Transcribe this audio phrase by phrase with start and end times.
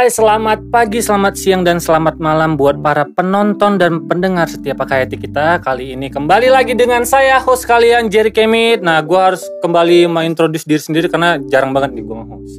[0.00, 5.20] Hai, selamat pagi, selamat siang, dan selamat malam buat para penonton dan pendengar setiap Pakayati
[5.20, 5.60] kita.
[5.60, 8.80] Kali ini kembali lagi dengan saya, host kalian, Jerry Kemit.
[8.80, 12.54] Nah, gue harus kembali mengintroduce diri sendiri karena jarang banget nih gue nge-host.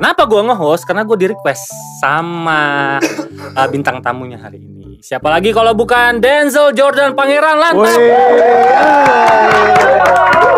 [0.00, 0.82] Kenapa gue nge-host?
[0.88, 1.68] Karena gue di-request
[2.00, 2.96] sama
[3.60, 5.04] uh, bintang tamunya hari ini.
[5.04, 8.00] Siapa lagi kalau bukan Denzel Jordan Pangeran Lantang.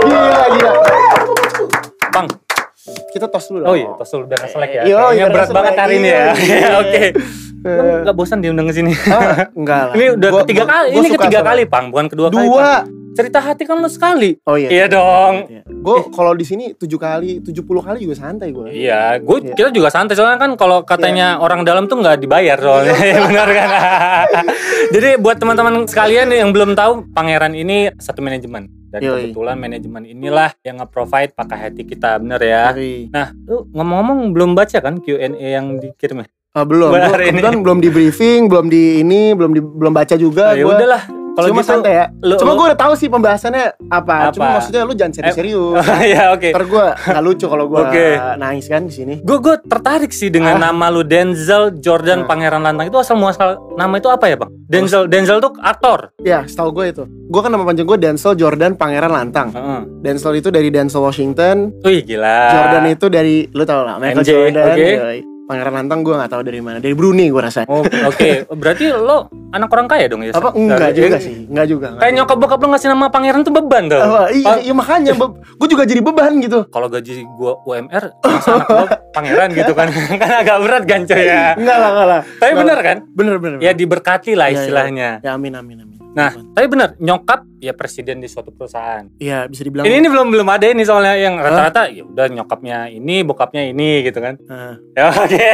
[0.06, 0.72] Gila, gila.
[2.14, 2.30] Bang,
[3.10, 4.82] Kita tos dulu oh iya, tos dulu biar selek ya.
[4.84, 6.24] Yo, Kayaknya biar berat nggak banget hari ini ya.
[6.32, 6.68] Iya.
[6.82, 7.04] Oke.
[7.60, 8.92] Lu nggak bosan diundang ke sini?
[9.04, 9.94] Ah, enggak lah.
[9.94, 10.88] Ini udah Gua- ketiga gua- kali.
[10.88, 12.46] gua Ini ketiga kali, Pang, bukan kedua kali.
[12.46, 12.70] Dua.
[13.10, 14.38] Cerita hati kan lu sekali.
[14.46, 14.70] Oh iya.
[14.70, 15.50] Iya dong.
[15.66, 18.70] Gue kalau di sini tujuh kali, tujuh puluh kali juga santai gue.
[18.70, 19.52] Iya, gue Iya.
[19.52, 23.18] kita juga santai soalnya kan kalau katanya orang dalam tuh nggak dibayar soalnya, Iya.
[23.26, 23.68] benar kan?
[24.94, 29.30] Jadi buat teman-teman sekalian yang belum tahu, Pangeran ini satu manajemen dan Yoi.
[29.30, 32.74] kebetulan manajemen inilah yang nge-provide pakai hati kita, bener ya?
[32.74, 36.90] Dari, Nah, lu ngomong-ngomong belum baca kan Q&A yang dikirim ah, belum.
[36.90, 37.38] Gua ini.
[37.38, 40.52] belum di briefing, belum di ini, belum di, belum baca juga.
[40.52, 41.02] Ah, ya udahlah,
[41.32, 41.70] kalau Cuma gitu.
[41.70, 42.04] santai ya.
[42.20, 44.30] lu- Cuma gue udah tahu sih pembahasannya apa.
[44.30, 44.54] Cuma Apa?
[44.56, 45.78] maksudnya lu jangan serius-serius.
[45.90, 46.48] Oh, ya oke.
[46.48, 48.06] Ntar gue gak lucu kalau gue Oke.
[48.36, 49.14] nangis kan di sini.
[49.20, 50.68] Gue gue tertarik sih dengan Ah.
[50.68, 52.26] nama lu Denzel Jordan Ah.
[52.26, 54.50] Pangeran Lantang itu asal muasal nama itu apa ya bang?
[54.66, 56.14] Denzel Denzel tuh aktor.
[56.18, 57.02] Ya, setahu gue itu.
[57.26, 59.48] Gue kan nama panjang gue Denzel Jordan Pangeran Lantang.
[59.50, 59.80] Heeh.
[60.00, 62.38] Denzel itu dari Denzel Washington, Wih gila.
[62.50, 64.66] Jordan itu dari lu tau lah Michael MJ, Jordan.
[64.68, 65.29] oke.
[65.50, 66.78] Pangeran Lantang gue gak tahu dari mana.
[66.78, 67.66] Dari Brunei gue rasa.
[67.66, 68.46] Oh, oke.
[68.54, 70.30] Berarti lo anak orang kaya dong ya?
[70.30, 71.86] Apa enggak juga sih, enggak juga.
[71.90, 73.98] enggak Kayak nyokap bokap lo ngasih nama pangeran tuh beban tuh.
[73.98, 76.70] Oh, iya, Pa- iya makanya gue juga jadi beban gitu.
[76.70, 79.90] Kalau gaji gua UMR, masa anak lo pangeran gitu kan?
[80.22, 81.58] kan agak berat kan ya.
[81.58, 82.20] Enggak lah, enggak lah.
[82.22, 82.96] Tapi Enggak bener kan?
[83.10, 83.58] Bener bener.
[83.58, 84.60] Ya diberkati lah Iya, iya.
[84.62, 85.08] istilahnya.
[85.18, 85.99] Ya amin amin amin.
[86.10, 89.06] Nah, tapi bener nyokap ya presiden di suatu perusahaan.
[89.22, 89.86] Iya bisa dibilang.
[89.86, 94.02] Ini, ini belum belum ada ini soalnya yang rata-rata ya udah nyokapnya ini, bokapnya ini
[94.02, 94.34] gitu kan.
[94.50, 95.46] Nah, Ya oke.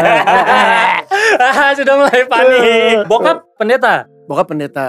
[1.36, 3.04] Ah, Sudah mulai panik.
[3.04, 4.08] Bokap pendeta.
[4.26, 4.86] bokap pendeta.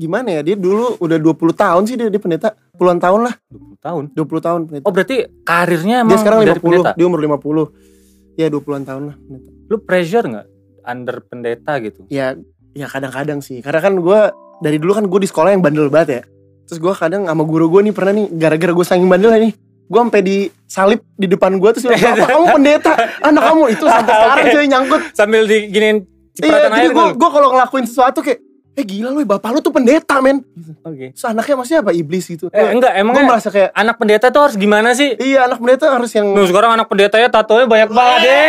[0.00, 2.56] Gimana ya dia dulu udah 20 tahun sih dia, dia pendeta.
[2.80, 4.02] Puluhan tahun lah, 20 tahun.
[4.16, 4.84] 20 tahun pendeta.
[4.88, 6.90] Oh berarti karirnya emang dia sekarang dari 50, pendeta.
[6.96, 8.40] dia umur 50.
[8.40, 9.48] Ya 20-an tahun lah pendeta.
[9.68, 10.46] Lu pressure nggak
[10.88, 12.08] under pendeta gitu?
[12.08, 12.32] Ya
[12.72, 13.60] ya kadang-kadang sih.
[13.60, 14.20] Karena kan gue
[14.60, 16.22] dari dulu kan gue di sekolah yang bandel banget ya.
[16.68, 19.52] Terus gue kadang sama guru gue nih pernah nih gara-gara gue saking bandel nih.
[19.90, 22.92] Gue sampai disalib di depan gue terus bilang, "Bapak kamu pendeta,
[23.26, 24.52] anak kamu itu sampai sekarang Oke.
[24.54, 25.00] cuy nyangkut.
[25.16, 25.98] Sambil diginiin
[26.30, 28.38] Iya, cipratan jadi air gue gue kalau ngelakuin sesuatu kayak,
[28.80, 30.40] eh gila lu, bapak lu tuh pendeta men.
[30.80, 31.12] Oke.
[31.12, 32.48] Terus anaknya maksudnya apa iblis gitu.
[32.48, 35.12] Eh enggak, gue emangnya merasa kayak, anak pendeta tuh harus gimana sih?
[35.14, 38.48] iya anak pendeta harus yang Nuh sekarang anak pendeta ya tatonya banyak banget deh.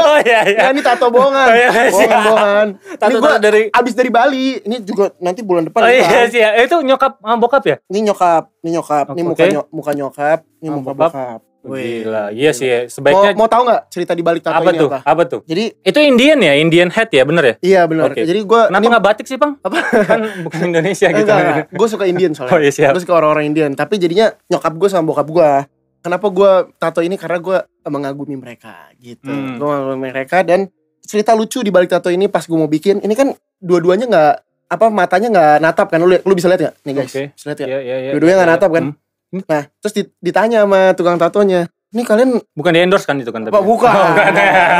[0.00, 0.58] oh iya iya.
[0.60, 2.22] Ya ini tato bohongan, Oh, iya, bohongan, siap.
[2.22, 2.66] bohongan.
[2.94, 4.46] Tato- ini gue dari- abis dari Bali.
[4.60, 5.80] Ini juga nanti bulan depan.
[5.82, 6.26] Oh iya nikah.
[6.30, 6.50] sih ya.
[6.60, 7.76] Itu nyokap sama bokap ya?
[7.86, 11.40] Ini nyokap, ini nyokap, ini muka nyok, muka nyokap, ini Oh, muka bokap.
[11.60, 12.08] Wih.
[12.08, 12.32] Gila.
[12.32, 12.80] Iya sih ya.
[12.80, 14.88] Mau, Sebaiknya mau tahu nggak cerita di balik tato apa ini tuh?
[14.88, 14.98] apa?
[15.04, 15.40] Apa tuh?
[15.44, 16.52] Jadi Itu Indian ya?
[16.56, 17.54] Indian head ya, bener ya?
[17.60, 18.10] iya benar.
[18.10, 18.24] Oke.
[18.24, 19.60] Jadi gue Kenapa nggak batik sih, Bang?
[19.60, 19.76] apa?
[20.08, 21.28] Kan bukan Indonesia gitu.
[21.28, 22.52] Enggak, gue suka Indian soalnya.
[22.52, 22.92] Oh iya siap.
[22.92, 23.70] Gue suka orang-orang Indian.
[23.72, 25.50] Tapi jadinya nyokap gue sama bokap gue.
[26.00, 26.50] Kenapa gue
[26.80, 27.20] tato ini?
[27.20, 29.28] Karena gue mengagumi mereka gitu.
[29.28, 29.60] Hmm.
[29.60, 30.72] Gue mengagumi mereka dan
[31.02, 33.04] cerita lucu di balik tato ini pas gue mau bikin.
[33.04, 33.28] Ini kan
[33.60, 34.34] dua-duanya nggak
[34.70, 36.00] apa matanya nggak natap kan?
[36.00, 36.74] Lu, lu bisa lihat nggak?
[36.86, 37.22] Nih guys, Oke.
[37.36, 37.66] bisa lihat ya.
[37.66, 38.10] Iya, iya, iya.
[38.14, 38.56] Dua-duanya nggak Iya.
[38.56, 38.84] natap kan?
[38.88, 39.09] Hmm.
[39.32, 43.42] Nah, terus di- ditanya sama tukang tatonya, ini kalian Bukan di endorse kan itu kan?
[43.42, 43.52] tapi?
[43.52, 43.90] Apa, bukan.
[43.90, 44.32] Oh, bukan.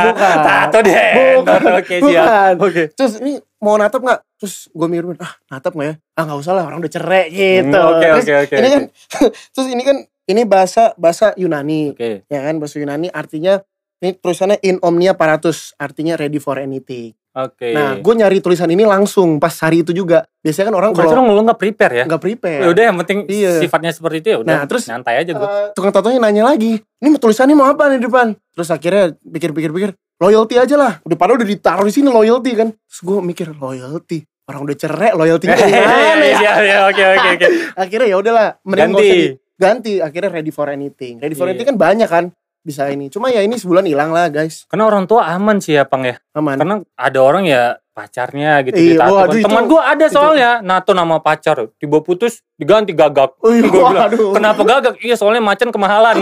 [0.07, 0.35] Bukan.
[0.47, 1.11] Tato di Bukan.
[1.39, 1.71] endorse.
[1.77, 2.03] Oke, siap.
[2.03, 2.53] Bukan.
[2.61, 2.83] Oke.
[2.91, 4.19] terus ini mau natap nggak?
[4.35, 5.95] Terus gue mikir, ah natap nggak ya?
[6.13, 7.71] Ah nggak usah lah, orang udah cerai gitu.
[7.71, 8.55] Hmm, Oke, oke, oke.
[8.55, 8.83] ini kan,
[9.53, 9.97] terus ini kan
[10.27, 12.23] ini bahasa bahasa Yunani, Oke.
[12.25, 13.59] ya kan bahasa Yunani artinya
[13.99, 17.13] ini tulisannya in omnia paratus, artinya ready for anything.
[17.31, 17.71] Oke.
[17.71, 20.27] Nah, gue nyari tulisan ini langsung pas hari itu juga.
[20.39, 22.03] Biasanya kan orang kalau lo nggak prepare ya?
[22.03, 22.59] nggak prepare.
[22.59, 23.63] Ya udah yang penting Iya.
[23.63, 24.51] sifatnya seperti itu ya udah.
[24.51, 25.39] Nah, terus- nyantai aja gue.
[25.41, 28.35] Eh, tukang tatonya nanya lagi, ini tulisannya mau apa nih di depan?
[28.51, 29.89] Terus akhirnya pikir-pikir-pikir,
[30.19, 30.93] loyalty aja lah.
[31.01, 32.67] Udah padahal udah ditaruh di sini loyalty kan.
[32.67, 36.35] Terus gue mikir loyalty, orang udah cerai loyalty gimana ya?
[36.35, 37.47] Iya, iya, oke, oke, oke.
[37.87, 39.09] Akhirnya ya udahlah, mending Ganti.
[39.55, 39.93] ganti.
[39.97, 41.15] Akhirnya ready for anything.
[41.15, 41.55] Ready for Iya.
[41.55, 42.25] anything kan banyak kan
[42.61, 43.09] bisa ini.
[43.09, 44.65] Cuma ya ini sebulan hilang lah guys.
[44.65, 46.17] Karena orang tua aman sih ya, Pang ya.
[46.31, 46.55] Aman.
[46.55, 49.13] Karena ada orang ya pacarnya gitu Iya, ditato.
[49.13, 53.35] waduh, itu- Teman gue ada itu- soalnya nato nama pacar, tiba putus diganti gagak.
[53.37, 54.11] Oh, iya, Gua bilang.
[54.31, 54.95] Kenapa gagak?
[54.99, 56.15] Iya soalnya macan kemahalan.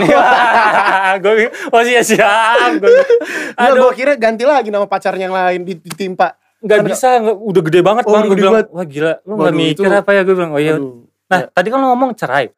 [1.22, 1.32] gue
[1.70, 2.80] oh iya siap.
[3.54, 6.34] Gue kira ganti lagi nama pacarnya yang lain di- ditimpa.
[6.60, 8.28] nggak Kan- bisa, udah gede banget Oh, bang.
[8.28, 10.20] Gue bilang, wah gila, lu Waduh, mikir itu- apa ya?
[10.22, 10.76] Gue bilang, oh iya.
[10.76, 12.50] Aduh, Nah, tadi kan lu ngomong cerai.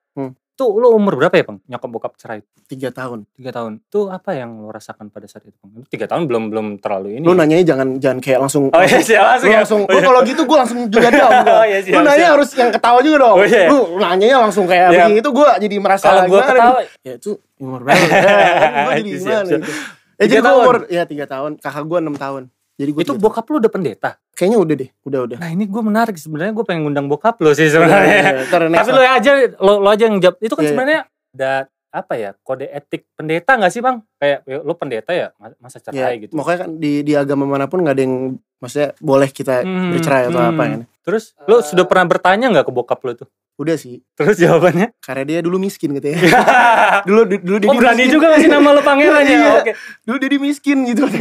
[0.52, 1.58] Tuh lu umur berapa ya bang?
[1.64, 2.44] Nyokap bokap cerai.
[2.66, 3.24] tiga tahun.
[3.32, 3.80] Tiga tahun.
[3.86, 5.82] Tuh apa yang lo rasakan pada saat itu bang?
[5.86, 7.24] Tiga tahun belum belum terlalu ini.
[7.24, 9.58] Lu nanyanya jangan jangan kayak langsung Oh iya siap langsung ya.
[9.58, 10.04] langsung, Oh, oh, iya.
[10.04, 11.52] kalau gitu gue langsung juga down gua.
[11.58, 12.32] Oh, iya, siap, Lu nanya siap.
[12.32, 13.36] harus yang ketawa juga dong.
[13.36, 13.64] Oh, iya.
[13.66, 15.04] Lu nanyanya langsung kayak Iya.
[15.08, 16.80] begitu gue jadi merasa Kalau gue ketawa?
[17.00, 18.08] Ya itu umur banget.
[18.86, 19.70] gue jadi gimana gitu.
[20.12, 20.60] Eh, jadi Tiga gue tahun?
[20.62, 22.42] umur ya tiga tahun, kakak gue enam tahun.
[22.72, 24.10] Jadi gue Itu bokap lu udah pendeta.
[24.32, 25.36] kayaknya udah deh, udah udah.
[25.38, 28.08] Nah ini gue menarik sebenarnya gue pengen ngundang bokap lu sih Iya, sebenarnya.
[28.10, 28.42] iya, iya.
[28.44, 30.36] Ntar next Tapi lo aja lo, lo aja yang jawab.
[30.38, 30.70] Itu kan iya.
[30.70, 31.52] sebenarnya ada
[31.92, 34.00] apa ya kode etik pendeta nggak sih bang?
[34.16, 36.32] Kayak ya, lo pendeta ya ma- masa Ya, cerai gitu.
[36.32, 38.16] Makanya kan di di agama mana pun nggak ada yang
[38.56, 40.50] maksudnya boleh kita Hmm, bercerai atau hmm.
[40.50, 40.80] apa kan.
[41.02, 41.62] Terus lo Eh.
[41.62, 43.28] sudah pernah bertanya nggak ke bokap lo tuh?
[43.54, 44.00] Udah sih.
[44.14, 44.96] Terus jawabannya?
[44.98, 46.16] Karena dia dulu miskin gitu ya.
[47.08, 49.38] dulu dulu dia oh berani juga ngasih nama lo pangeran ya?
[49.60, 49.72] Oke.
[50.02, 51.04] Dulu dia miskin gitu.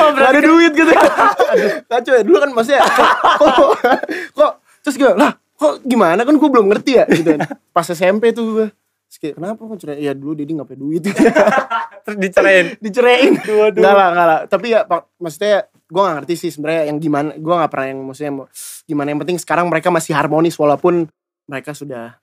[0.00, 0.92] Oh Gak ada duit gitu.
[0.92, 2.22] Aduh, kacau ya.
[2.24, 3.70] Dulu kan maksudnya kok, kok,
[4.32, 7.48] kok terus gue lah kok gimana kan gue belum ngerti ya gitu kan.
[7.72, 8.66] Pas SMP tuh gue.
[9.06, 10.02] Terus kayak kenapa kok cerai?
[10.02, 11.02] Ya dulu Dedi gak punya duit.
[12.04, 12.66] Terus dicerain.
[12.78, 13.34] Diceraiin.
[13.42, 14.40] Dua Enggak lah, enggak lah.
[14.50, 17.30] Tapi ya pak, maksudnya gue gak ngerti sih sebenarnya yang gimana.
[17.38, 18.50] Gue gak pernah yang maksudnya mau-
[18.84, 19.08] gimana.
[19.14, 21.06] Yang penting sekarang mereka masih harmonis walaupun
[21.46, 22.18] mereka sudah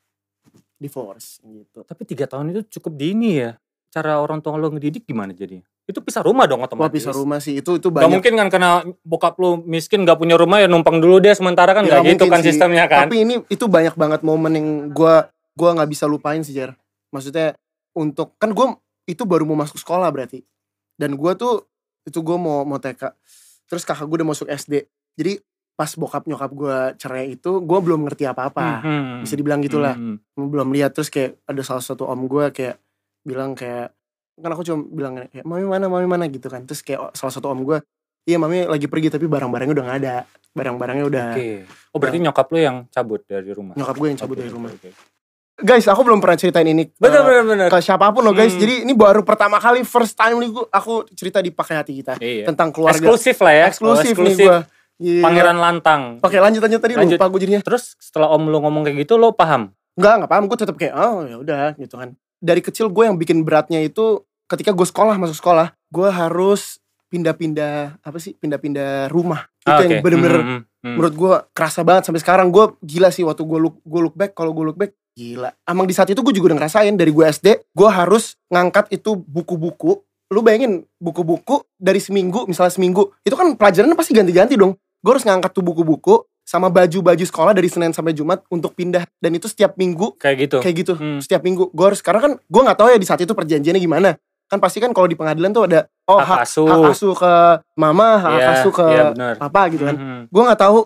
[0.75, 1.88] divorce gitu.
[1.88, 3.56] Tapi tiga tahun itu cukup dini ya.
[3.88, 5.63] Cara orang tua lo ngedidik gimana jadinya?
[5.84, 6.88] Itu pisah rumah dong otomatis.
[6.88, 8.12] Wah pisah rumah sih itu itu Gak banyak.
[8.12, 8.72] mungkin kan karena
[9.04, 12.26] bokap lu miskin gak punya rumah ya numpang dulu deh sementara kan Ya, gak gitu
[12.28, 12.56] kan sih.
[12.56, 13.06] sistemnya kan.
[13.06, 16.74] Tapi ini itu banyak banget momen yang gua gua nggak bisa lupain sih Jar.
[17.10, 17.60] Maksudnya
[17.92, 20.40] untuk kan gua itu baru mau masuk sekolah berarti.
[20.96, 21.68] Dan gua tuh
[22.04, 23.12] itu gua mau mau TK.
[23.68, 24.88] Terus kakak gua udah masuk SD.
[25.14, 25.44] Jadi
[25.74, 28.80] pas bokap nyokap gua cerai itu gua belum ngerti apa-apa.
[28.80, 29.20] Hmm.
[29.20, 30.00] Bisa dibilang gitulah.
[30.00, 30.16] Hmm.
[30.32, 32.80] Belum lihat terus kayak ada salah satu om gua kayak
[33.22, 33.92] bilang kayak
[34.36, 36.64] kan aku cuma bilang kayak mami mana mami mana gitu kan.
[36.64, 37.80] Terus kayak salah satu om gua
[38.24, 40.16] Iya mami lagi pergi tapi barang-barangnya udah gak ada
[40.50, 41.68] Barang-barangnya udah Oke.
[41.92, 43.74] Oh berarti nyokap lu yang cabut dari rumah.
[43.74, 44.90] Nyokap gue yang cabut Oke, dari rumah oke.
[45.56, 47.68] Guys aku belum pernah ceritain ini ke- Bener bener bener.
[47.68, 48.50] ke siapa pun loh guys.
[48.50, 48.62] Hmm.
[48.62, 52.14] Jadi ini baru pertama kali first time nih gua, aku cerita di pakai hati kita
[52.16, 52.48] Iya.
[52.48, 53.66] tentang keluarga Eksklusif lah ya.
[53.68, 54.58] eksklusif, Oh, nih gue.
[55.00, 55.22] Iya.
[55.22, 56.02] Pangeran lantang.
[56.20, 57.18] Oke lanjut lanjut tadi Lanjut.
[57.18, 57.62] lupa gue jadinya.
[57.62, 59.74] Terus setelah om lu ngomong kayak gitu lo paham?
[59.94, 62.16] Enggak enggak paham gue tetap kayak oh ya udah gitu kan.
[62.44, 64.19] Dari kecil gue yang bikin beratnya itu
[64.51, 69.48] ketika gue sekolah masuk sekolah gue harus pindah-pindah apa sih pindah-pindah rumah.
[69.63, 70.04] Itu Ah, yang oke.
[70.04, 70.94] bener-bener Hmm, hmm, hmm.
[70.98, 72.50] menurut gue kerasa banget sampai sekarang.
[72.50, 75.54] Gue gila sih waktu gue look gue look back kalau gue look back gila.
[75.63, 79.16] Emang di saat itu gue juga udah ngerasain dari gue SD gue harus ngangkat itu
[79.16, 80.01] buku-buku.
[80.34, 84.74] Lu bayangin buku-buku dari seminggu misalnya seminggu itu kan pelajarannya pasti ganti-ganti dong.
[85.00, 89.31] Gue harus ngangkat tuh buku-buku sama baju-baju sekolah dari Senin sampai Jumat untuk pindah dan
[89.31, 90.57] itu setiap minggu Kayak gitu.
[90.60, 91.18] kayak gitu Hmm.
[91.18, 94.10] setiap minggu gue harus karena kan gue nggak tahu ya di saat itu perjanjiannya gimana
[94.45, 96.68] kan pasti kan kalau di pengadilan tuh ada oh Hak asuh.
[96.68, 97.34] hak asuh ke
[97.74, 99.34] mama hak Iya, asuh ke iya, benar.
[99.38, 100.22] papa gitu kan Hmm, hmm.
[100.28, 100.80] gue nggak tahu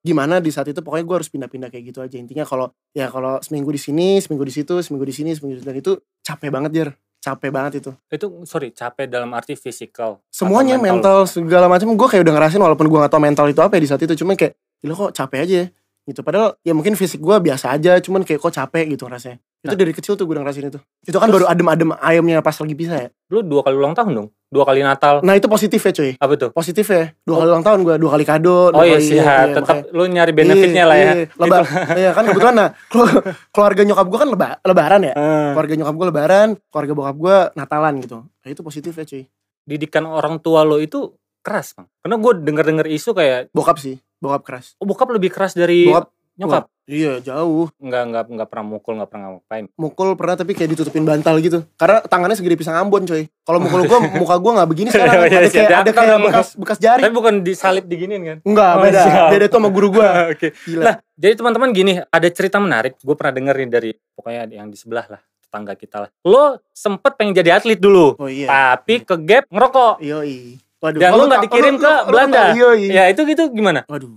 [0.00, 3.36] gimana di saat itu pokoknya gue harus pindah-pindah kayak gitu aja intinya kalau ya kalau
[3.40, 5.92] seminggu di sini seminggu di situ seminggu di sini seminggu di situ dan itu
[6.22, 10.24] capek banget dir capek banget itu Itu sorry capek dalam arti fisikal.
[10.30, 13.60] semuanya atau mental, segala macam gue kayak udah ngerasain walaupun gue gak tau mental itu
[13.60, 15.66] apa ya di saat itu cuma kayak gila kok capek aja ya
[16.02, 19.68] gitu padahal ya mungkin fisik gue biasa aja cuman kayak kok capek gitu rasanya itu
[19.68, 19.76] Nah.
[19.76, 22.98] dari kecil tuh gue udah ngerasain itu itu kan baru adem-adem ayamnya pas lagi pisah
[22.98, 24.28] ya Lu dua kali ulang tahun dong?
[24.48, 25.20] Dua kali Natal.
[25.20, 26.50] nah itu positif ya cuy Apa tuh?
[26.50, 29.52] positif ya dua kali ulang tahun gue dua kali kado Oh dua iya sih, iya,
[29.52, 31.04] tetap makanya- lu nyari benefitnya Iya, lah ya.
[31.12, 31.26] iya.
[31.30, 31.68] Leba-
[32.00, 35.48] iya kan kebetulan nah kelu- keluarga nyokap gue kan leba- lebaran ya Hmm.
[35.52, 39.24] keluarga nyokap gue lebaran keluarga bokap gue natalan gitu nah itu positif ya cuy
[39.62, 41.84] Didikan orang tua lo itu keras bang.
[42.00, 46.12] Karena gue denger-denger isu kayak, bokap sih bokap keras oh bokap lebih keras dari bokap
[46.32, 46.64] nyokap.
[46.86, 49.68] iya jauh Nggak nggak nggak pernah mukul, nggak pernah ngapain.
[49.74, 53.82] mukul pernah tapi kayak ditutupin bantal gitu karena tangannya segede pisang ambon coy kalau mukul
[53.82, 55.56] gue muka gue nggak begini sekarang Oh, iya, ada siap.
[55.62, 58.38] kayak ada kayak bekas bekas jari Tapi bukan disalip diginin kan?
[58.42, 59.28] enggak Oh, beda siap.
[59.28, 60.48] beda itu sama guru gue Oke.
[60.64, 62.96] gila Nah, jadi teman-teman gini, ada cerita menarik.
[62.98, 66.10] Gue pernah denger nih dari pokoknya yang di sebelah lah, tetangga kita lah.
[66.22, 70.00] Lo sempet pengen jadi atlet dulu, oh iya tapi ke gap ngerokok.
[70.00, 72.40] yoi waduh Dan Oh, lu nggak tau- dikirim lu- ke lu- lu Belanda.
[72.42, 73.80] tau, yoi Ya itu gitu gimana?
[73.86, 74.12] waduh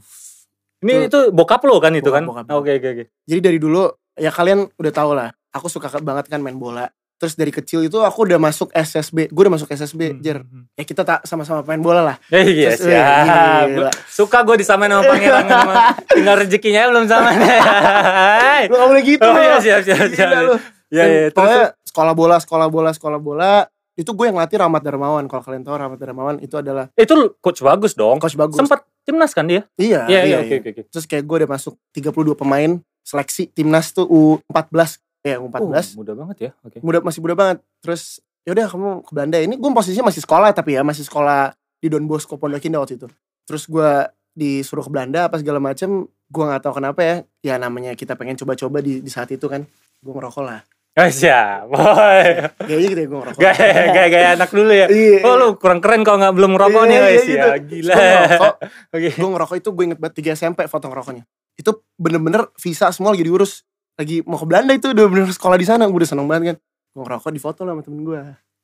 [0.80, 2.54] Ini itu bokap lo kan itu Bokap, kan?
[2.54, 3.04] Oke oke oke.
[3.22, 7.34] jadi dari dulu ya kalian udah tau lah aku suka banget kan main bola terus
[7.34, 10.44] dari kecil itu aku udah masuk SSB gue udah masuk SSB jer
[10.74, 13.66] ya kita tak sama-sama main bola lah Eh, iya Terus, siap.
[13.70, 13.92] gila.
[14.06, 15.46] Suka gue disamain sama pangeran
[16.12, 17.32] tinggal rezekinya belum sama.
[18.68, 20.30] lu gak boleh gitu Oh iya siap siap siap.
[20.42, 20.56] lu.
[20.90, 21.34] Ya Dan ya terus.
[21.34, 23.54] pokoknya sekolah bola sekolah bola sekolah bola
[23.94, 27.62] itu gue yang latih Rahmat Darmawan kalau kalian tahu Rahmat Darmawan itu adalah Itu coach
[27.62, 28.18] bagus dong.
[28.18, 29.68] coach bagus Sempat timnas kan dia?
[29.76, 30.60] iya Iya iya iya, oke iya.
[30.60, 30.82] oke oke.
[30.90, 32.72] terus kayak gue udah masuk 32 pemain
[33.02, 36.52] seleksi timnas tuh U14 ya U14 Oh, mudah banget ya.
[36.62, 36.78] Oke.
[36.80, 40.74] muda masih muda banget terus yaudah kamu ke Belanda ini gue posisinya masih sekolah tapi
[40.74, 43.08] ya masih sekolah di Don Bosco Pondok Indah waktu itu
[43.44, 43.90] terus gue
[44.34, 48.34] disuruh ke Belanda apa segala macem gue nggak tahu kenapa ya ya namanya kita pengen
[48.36, 49.62] coba-coba di, di saat itu kan
[50.00, 50.60] gue ngerokok lah
[50.94, 51.74] Oh, siap.
[51.74, 52.54] Boy.
[52.70, 54.86] kayaknya gitu ya gue ngerokok Gaya, gaya, gaya anak dulu ya.
[54.86, 55.20] Iya.
[55.26, 57.34] Oh lu kurang keren kalau nggak belum ngerokok Iya, nih guys gitu.
[57.34, 57.58] ya.
[57.58, 57.94] Gila.
[57.94, 58.54] Gue ngerokok,
[58.94, 59.10] Oke.
[59.18, 61.24] gue ngerokok itu gue inget banget 3 SMP foto ngerokoknya.
[61.58, 63.66] Itu bener-bener visa semua lagi diurus.
[63.98, 65.90] Lagi mau ke Belanda itu udah bener sekolah di sana.
[65.90, 66.58] Gue udah seneng banget kan.
[66.94, 68.22] Gue ngerokok di foto lah sama temen gue.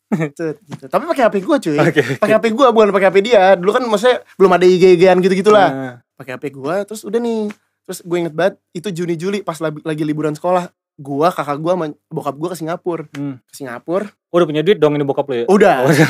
[0.10, 0.46] Gitu.
[0.86, 1.78] Tapi pakai HP gue cuy.
[1.82, 2.02] Oke.
[2.18, 3.58] Pakai HP gue bukan pakai HP dia.
[3.58, 5.98] Dulu kan maksudnya belum ada IG-an gitu-gitu lah.
[6.14, 7.50] Pakai HP gue terus udah nih.
[7.90, 10.70] Terus gue inget banget itu Juni Juli pas lagi liburan sekolah.
[11.00, 13.08] Gua, kakak gua, sama bokap gua ke Singapura.
[13.10, 13.40] hmm.
[13.42, 14.12] Ke Singapura.
[14.30, 15.46] Udah punya duit dong ini bokap lu ya?
[15.48, 15.76] Udah.
[15.82, 16.08] Oh, Udah,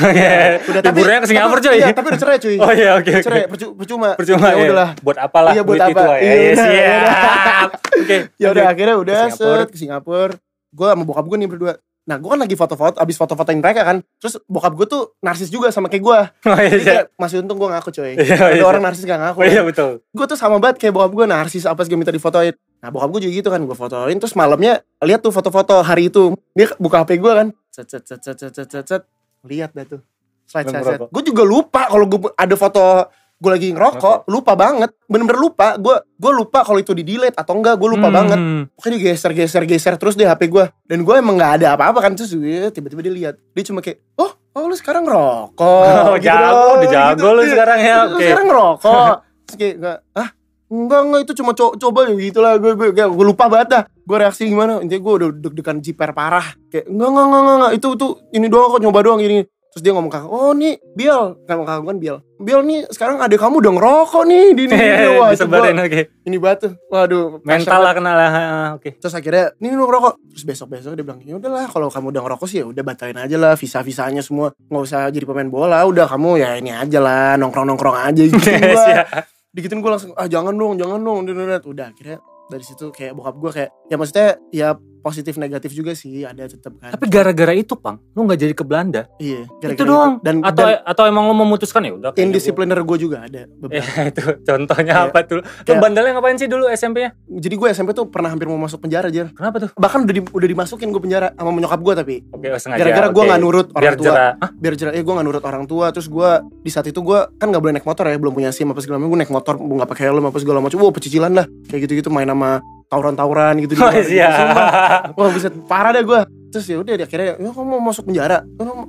[0.74, 1.78] Udah Liburnya ke Singapura tapi, coy.
[1.78, 2.56] Iya, tapi udah cerai cuy.
[2.58, 3.22] Oh iya oke oke.
[3.22, 4.08] cerai, percu- percuma.
[4.18, 4.52] Percuma ya.
[4.52, 4.64] ya.
[4.66, 4.90] udahlah.
[4.98, 6.04] Buat apalah Iya, buat duit itu apa?
[6.10, 6.18] ya.
[6.18, 7.68] Iya, Iya, udah, siap.
[7.96, 8.16] Oke.
[8.34, 9.56] Ya udah akhirnya udah Ke Singapura.
[9.56, 10.32] set ke Singapura.
[10.70, 11.72] Gua sama bokap gua nih berdua.
[12.00, 13.96] Nah, gua kan lagi foto-foto, abis foto-fotoin mereka kan.
[14.18, 16.18] Terus bokap gua tuh narsis juga sama kayak gua.
[16.50, 16.66] Oh iya.
[16.68, 16.92] Jadi iya.
[16.92, 18.18] kayak masih untung gua ngaku coy.
[18.18, 18.64] Iya, Ada iya.
[18.66, 19.38] orang narsis gak ngaku.
[19.38, 19.90] Oh iya betul.
[20.02, 23.20] gue tuh sama banget kayak bokap gue narsis apa sih minta difotoin nah bokap gue
[23.24, 26.32] juga gitu kan gue fotoin terus malamnya lihat tuh foto-foto hari itu.
[26.52, 27.48] Dia buka hp gue kan.
[27.68, 29.02] Set set set set set set set, set.
[29.42, 30.00] lihat dah tuh.
[30.44, 31.08] Slide ngerokok.
[31.08, 33.06] gue juga lupa kalau gue ada foto
[33.36, 34.26] gue lagi ngerokok.
[34.26, 34.92] Lupa banget.
[35.04, 35.76] Bener-bener lupa.
[35.76, 37.76] Gue gue lupa kalau itu di delete atau enggak.
[37.76, 38.16] Gue lupa Hmm.
[38.16, 38.38] banget.
[38.74, 42.12] Pokoknya geser geser geser terus deh hp gue dan gue emang nggak ada apa-apa kan.
[42.12, 42.32] Terus
[42.68, 43.34] tiba-tiba dia lihat.
[43.52, 45.84] Dia cuma kayak oh oh lu sekarang ngerokok.
[46.10, 47.50] Oh, jago, doang, udah jago lu Iya.
[47.52, 49.12] sekarang ya, Lu sekarang ngerokok.
[49.46, 49.74] Terus kayak
[50.12, 50.28] ah
[50.70, 53.82] enggak enggak itu cuma co coba ya gitu lah gue gue gue lupa banget dah
[53.84, 54.78] gue reaksi gimana.
[54.78, 56.46] Intinya gue udah deg-degan jiper parah.
[56.68, 57.72] Kayak enggak enggak enggak enggak, enggak.
[57.74, 59.40] itu itu ini doang kok nyoba doang ini.
[59.70, 63.38] Terus dia ngomong kakak oh nih Bill kan kakak kan Bill Bill nih sekarang adik
[63.38, 66.00] kamu udah ngerokok nih di ini wah Disebarin gua- oke.
[66.26, 66.68] ini batu.
[66.90, 68.30] Waduh Mental lah kena lah.
[68.34, 68.98] ah, Oke.
[68.98, 70.18] terus akhirnya ini lu ngerokok.
[70.34, 73.22] Terus besok besok dia bilang ya udahlah kalau kamu udah ngerokok sih ya udah batalin
[73.22, 74.50] aja lah visa visanya semua.
[74.66, 78.42] Nggak usah jadi pemain bola udah kamu ya ini aja lah nongkrong nongkrong aja gitu
[79.50, 79.58] Siap.
[79.58, 83.50] digitin gue langsung ah jangan dong jangan dong udah akhirnya dari situ kayak bokap gue
[83.50, 84.68] kayak ya maksudnya ya
[85.00, 88.60] positif negatif juga sih ada tetap kan Tapi gara-gara itu, Pang, lu nggak jadi ke
[88.60, 89.08] Belanda.
[89.16, 90.20] iya itu doang.
[90.20, 92.12] dan atau dan atau emang lu memutuskan ya udah.
[92.14, 95.08] indisipliner gue juga ada beberapa Ya itu contohnya Iya.
[95.08, 95.40] apa tuh?
[95.40, 97.16] Lu bandelnya ngapain sih dulu SMP-nya?
[97.24, 99.70] jadi gue SMP tuh pernah hampir mau masuk penjara aja Kenapa tuh?
[99.74, 102.78] bahkan udah di- udah dimasukin gue penjara sama menyokap gue tapi Oke, oh, sengaja.
[102.78, 104.32] gara-gara gue nggak nurut biar orang tua jerah.
[104.36, 104.50] Hah?
[104.52, 106.30] biar jelas eh gue gak nurut orang tua terus gue
[106.60, 109.00] di saat itu gue kan nggak boleh naik motor ya belum punya sim apa segala
[109.00, 111.96] macam gue naik motor nggak pakai helm apa segala macam wah pecicilan lah kayak gitu
[111.96, 114.18] gitu main sama tawuran-tawuran gitu di Oh, gitu.
[114.18, 114.68] Sumpah.
[115.16, 116.20] wah bisa parah deh gue
[116.50, 118.42] terus ya udah akhirnya ya kamu mau masuk penjara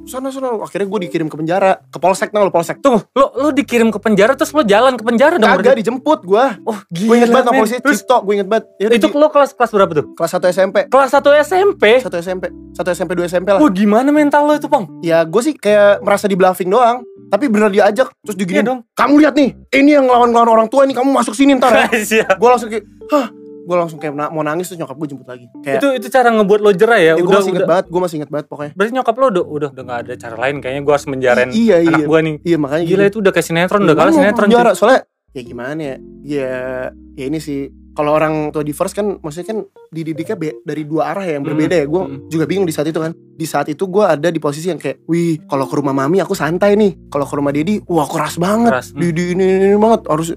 [0.03, 3.49] sana sana akhirnya gue dikirim ke penjara ke polsek tau lo polsek Tunggu, lu lu
[3.51, 5.45] dikirim ke penjara terus lu jalan ke penjara dong.
[5.47, 8.87] kagak dijemput gue Oh, gue inget banget sama polisi Terus Cipto gue inget banget ya
[8.89, 10.05] itu di- lu kelas kelas berapa tuh?
[10.11, 11.83] kelas 1 SMP Kelas 1 SMP.
[12.01, 12.43] satu SMP
[12.73, 14.89] satu SMP dua SMP lah Wah, gimana mental lu itu, Pang?
[14.99, 18.79] ya gue sih kayak merasa di bluffing doang tapi bener diajak terus Iya diginiin dong.
[18.91, 22.35] kamu lihat nih ini yang ngelawan-ngelawan orang tua ini kamu masuk sini ntar ya Siap.
[22.35, 23.29] gue langsung kayak hah
[23.61, 26.29] gue langsung kayak na- mau nangis terus nyokap gue jemput lagi kayak Itu itu cara
[26.29, 27.13] ngebuat lo jerah ya?
[27.13, 27.69] gue udah masih inget udah.
[27.69, 30.35] banget gue masih inget banget pokoknya Berarti nyokap lo udah udah udah gak ada cara
[30.37, 32.05] lain kayaknya gua harus menjarain I- iya, anak iya.
[32.05, 32.35] gua nih.
[32.41, 33.07] iya makanya Gila gitu.
[33.07, 34.45] itu udah kayak sinetron, udah Gua kalah sinetron.
[34.45, 36.49] penjara soalnya ya gimana ya ya
[37.13, 37.59] ya ini sih
[37.91, 39.57] kalau orang tua divorce kan maksudnya kan
[39.89, 42.19] dididiknya be- dari dua arah ya yang Hmm, berbeda ya gue hmm.
[42.25, 45.03] juga bingung di saat itu kan di saat itu gue ada di posisi yang kayak
[45.05, 48.71] wih kalau ke rumah mami aku santai nih kalau ke rumah dedi wah keras banget
[48.71, 48.97] Keras, hmm.
[48.97, 50.31] di, di ini, ini, ini banget harus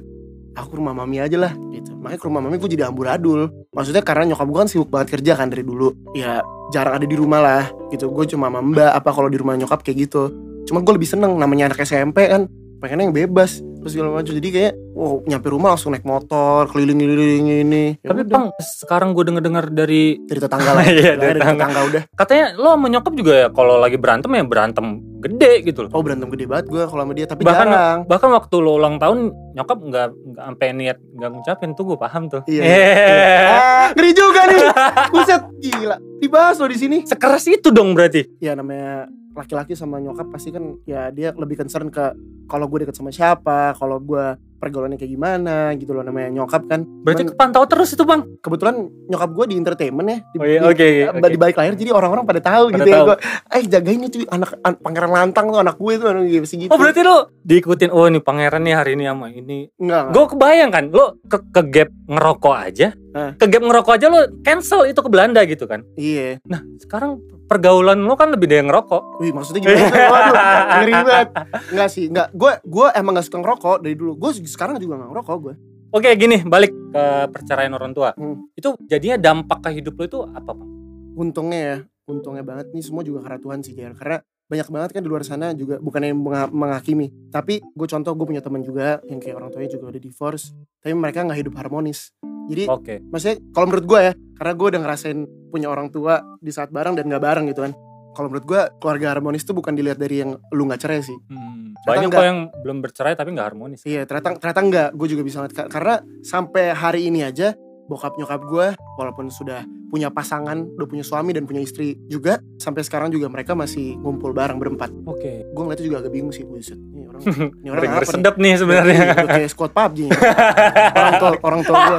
[0.53, 3.49] aku rumah mami aja lah gitu makanya ke rumah mami gue jadi amburadul.
[3.73, 5.89] Maksudnya karena nyokap gue kan sibuk banget kerja kan dari dulu.
[6.13, 8.13] Ya jarang ada di rumah lah gitu.
[8.13, 10.29] Gue cuma sama mbak apa kalau di rumah nyokap kayak gitu.
[10.69, 12.45] Cuma gue lebih seneng namanya anak SMP kan
[12.79, 14.37] pengennya yang bebas terus segala macam.
[14.37, 17.85] Jadi kayak wow nyampe rumah langsung naik motor keliling-keliling ini.
[18.01, 18.33] Ya Tapi udah.
[18.33, 20.85] Pang, sekarang gue denger-denger dari dari tetangga lah.
[20.93, 21.65] Iya, Udah, dari dari tetangga.
[21.65, 22.03] tetangga udah.
[22.13, 24.87] Katanya lo sama nyokap juga ya kalau lagi berantem ya berantem
[25.25, 25.91] gede gitu loh.
[25.91, 28.97] oh berantem gede banget gue kalau sama dia tapi Bahkan- jarang Bahkan waktu lo ulang
[28.97, 29.19] tahun
[29.53, 32.43] nyokap nggak nggak sampai niat nggak ngucapin tuh gue paham tuh.
[32.45, 32.63] Iya.
[32.63, 34.63] Eh, ah, ngeri juga nih
[35.13, 38.25] buset gila dibahas loh di sini Sekeras itu dong berarti.
[38.39, 42.15] ya namanya laki-laki sama nyokap pasti kan ya dia lebih concern ke
[42.47, 44.25] kalau gue deket sama siapa kalau gue
[44.65, 48.25] pergaulannya kayak gimana gitu loh namanya nyokap kan Berarti Cuman kepantau terus itu bang.
[48.39, 48.75] kebetulan
[49.07, 51.37] nyokap gue di entertainment ya di, Oh iya, di- oke, oke, di oke.
[51.39, 53.07] balik layar jadi orang-orang pada tahu Pada gitu ya tahu.
[53.07, 53.17] gue
[53.51, 56.77] eh jagain itu anak an- pangeran lantang tuh anak gue tuh anak gue gitu Oh
[56.77, 59.69] berarti lo diikutin oh ini pangeran nih hari ini sama ini.
[59.77, 62.89] enggak Gue kebayang kan lo ke, ke gap ngerokok aja.
[63.13, 63.31] Hah.
[63.35, 65.85] Ke gap ngerokok aja lo cancel itu ke Belanda gitu kan.
[65.95, 69.03] iya Nah sekarang pergaulan lo kan lebih dari ngerokok.
[69.17, 69.93] wih maksudnya gimana?
[70.09, 70.35] Waduh,
[70.75, 71.29] ngeri banget
[71.71, 75.11] enggak sih enggak gue gue emang gak suka ngerokok dari dulu gue sekarang juga gak
[75.11, 75.57] ngerokok gue
[75.95, 78.11] Oke gini balik ke perceraian orang tua.
[78.19, 78.51] Hmm.
[78.59, 80.75] Itu jadinya dampak ke hidup lo itu apa bang?
[81.15, 85.01] untungnya ya untungnya banget nih semua juga karena Tuhan sih Jar karena banyak banget kan
[85.01, 86.19] di luar sana juga bukan yang
[86.53, 90.53] menghakimi tapi gue contoh gue punya teman juga yang kayak orang tuanya juga udah divorce
[90.85, 92.13] tapi mereka nggak hidup harmonis
[92.45, 93.01] jadi Oke.
[93.09, 95.19] maksudnya kalau menurut gue ya karena gue udah ngerasain
[95.49, 97.73] punya orang tua di saat bareng dan nggak bareng gitu kan
[98.15, 101.75] kalau menurut gue keluarga harmonis tuh bukan dilihat dari yang lu nggak cerai sih Hmm,
[101.83, 102.17] banyak enggak.
[102.17, 103.81] kok yang belum bercerai tapi nggak harmonis.
[103.83, 107.53] iya ternyata ternyata enggak gue juga bisa ngeliat Ka- karena sampai hari ini aja
[107.85, 112.41] bokap nyokap gue walaupun sudah punya pasangan, udah punya suami dan punya istri juga.
[112.59, 114.91] Sampai sekarang juga mereka masih ngumpul bareng berempat.
[115.07, 115.47] Oke.
[115.47, 116.75] Gue ngeliatnya juga agak bingung sih, buset.
[116.75, 117.23] Ini orang,
[117.63, 118.01] ini orang apa nih?
[118.03, 119.01] bersedap nih sebenarnya.
[119.05, 120.19] Iya, kayak squad PUBG nih.
[120.99, 121.99] orang tua orang tua gue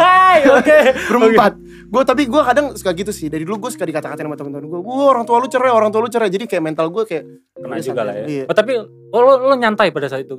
[0.59, 0.77] Oke.
[1.07, 1.53] berempat.
[1.85, 3.27] Gue tapi gue kadang suka gitu sih.
[3.31, 4.79] Dari dulu gue suka dikata-katain sama teman-teman gue.
[4.81, 6.27] Wah orang tua lu cerai, orang tua lu cerai.
[6.27, 7.23] Jadi kayak mental gue kayak
[7.55, 8.25] Kena juga lah ya.
[8.27, 8.43] Iya.
[8.51, 10.35] Oh, tapi oh, lo, lo nyantai pada saat itu.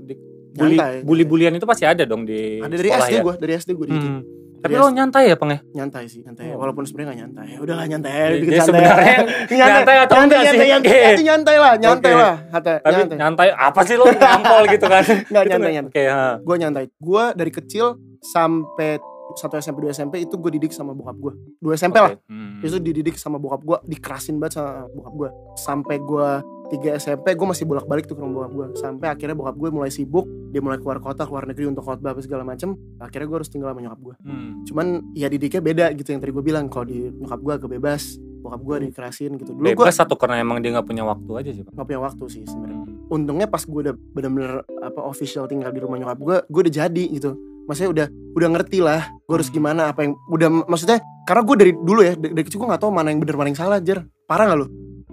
[0.57, 1.05] Bully, Nyantai.
[1.05, 3.23] bully-bulian itu pasti ada dong di Ada dari sekolah SD ya?
[3.25, 4.21] gue, dari SD gue Hmm.
[4.67, 5.59] Tapi Dari lo nyantai ya, Peng ya?
[5.73, 6.45] nyantai sih, nyantai.
[6.51, 6.59] Oh.
[6.59, 7.47] Walaupun sebenarnya gak nyantai.
[7.47, 8.67] Ya udahlah nyantai, bikin dia santai.
[8.83, 9.19] sebenarnya
[9.63, 10.47] nyantai atau enggak sih?
[10.51, 10.99] nyantai, nyantai, Oke.
[10.99, 12.19] nyantai, nyantai lah, nyantai Oke.
[12.19, 13.17] lah, Hati, Tapi nyantai.
[13.23, 15.05] nyantai apa sih lo ngampol gitu kan?
[15.31, 15.93] Nggak, Itu nyantai, nyantai.
[15.95, 16.27] Oke, ha.
[16.43, 16.85] Gue nyantai.
[16.99, 17.87] Gue dari kecil
[18.19, 18.99] sampai
[19.35, 21.33] satu SMP dua SMP itu gue didik sama bokap gue.
[21.59, 22.15] Dua SMP lah.
[22.15, 22.23] Oke.
[22.31, 22.63] Hmm.
[22.63, 25.29] Itu dididik sama bokap gue, dikerasin banget sama bokap gue.
[25.59, 26.29] Sampai gue
[26.67, 28.67] tiga SMP gue masih bolak-balik tuh ke rumah bokap gue.
[28.79, 32.21] Sampai akhirnya bokap gue mulai sibuk, dia mulai keluar kota, keluar negeri untuk khotbah apa
[32.23, 32.79] segala macem.
[33.03, 34.15] Akhirnya gue harus tinggal sama nyokap gue.
[34.23, 34.51] Hmm.
[34.69, 34.87] Cuman
[35.19, 36.65] ya didiknya beda gitu yang tadi gue bilang.
[36.71, 38.03] Kalau di nyokap gue agak bebas,
[38.47, 39.51] bokap gue dikerasin gitu.
[39.59, 41.73] Dulu gue Bebas atau karena emang dia nggak punya waktu aja sih, Pak?
[41.75, 42.79] gak punya waktu sih sebenarnya.
[42.87, 42.95] Hmm.
[43.11, 47.05] Untungnya pas gue udah bener-bener apa official tinggal di rumah nyokap gue, gue udah jadi
[47.11, 47.35] gitu.
[47.67, 48.07] Maksudnya udah
[48.37, 49.57] udah ngerti lah gue harus Hmm.
[49.59, 52.83] gimana apa yang udah maksudnya karena gue dari dulu ya dari, dari kecil gue gak
[52.85, 54.67] tahu mana yang bener mana yang salah jer parah gak lu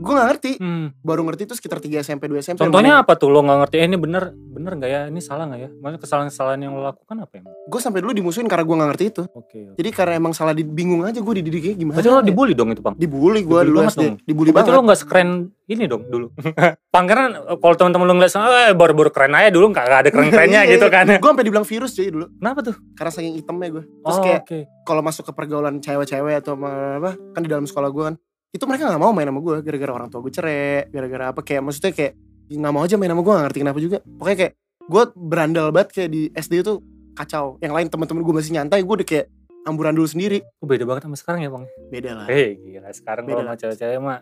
[0.04, 0.92] gue gak ngerti Hmm.
[1.00, 3.76] baru ngerti itu sekitar 3 SMP 2 SMP Contohnya apa tuh lo nggak ngerti?
[3.78, 5.02] Eh, ini bener bener nggak ya?
[5.08, 5.70] Ini salah nggak ya?
[5.72, 7.54] Maksudnya kesalahan-kesalahan yang lo lakukan apa emang?
[7.64, 9.40] gue sampai dulu dimusuhin karena gue gak ngerti itu Oke.
[9.40, 9.60] oke.
[9.74, 12.24] jadi karena emang salah di, bingung aja gue dididiknya gimana Berarti lo ya?
[12.24, 12.96] dibully dong itu, Bang?
[13.00, 14.16] dibully gue dulu banget SD dong.
[14.22, 15.30] dibully Berarti banget lo nggak sekeren
[15.64, 16.28] ini dong dulu.
[16.94, 20.62] Pangeran kalau teman-teman lo ngeliat sana, eh baru-baru keren aja dulu nggak nggak ada keren-kerennya
[20.68, 20.94] Iya, gitu iya.
[20.94, 21.06] kan.
[21.16, 22.76] gue sampai dibilang virus jadi dulu Kenapa tuh?
[22.94, 24.60] karena saking hitamnya gue terus oh, kayak oke.
[24.84, 26.70] kalau masuk ke pergaulan cewek-cewek atau apa
[27.00, 28.16] apa, kan di dalam sekolah gue kan
[28.54, 31.62] itu mereka nggak mau main sama gue gara-gara orang tua gue cerai gara-gara apa kayak
[31.66, 32.14] maksudnya kayak
[32.54, 33.98] nggak mau aja main sama gue nggak ngerti kenapa juga.
[34.06, 36.74] Pokoknya kayak gue berandal banget kayak di SD itu
[37.18, 37.58] kacau.
[37.66, 39.26] Yang lain teman-teman gue masih nyantai gue udah kayak
[39.66, 40.46] amburan dulu sendiri.
[40.62, 41.66] Oh, beda banget sama sekarang ya, Bang.
[41.90, 42.28] beda lah.
[42.30, 44.20] Eh, gila sekarang Beda kalau sama cewek-cewek mah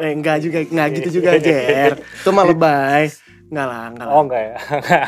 [0.00, 1.92] eh enggak juga enggak gitu juga Jer.
[2.22, 3.12] Itu mah lebay
[3.52, 4.56] enggak lah enggak lah Oh, enggak ya.